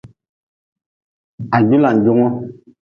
Hajulanjungu. 1.51 2.27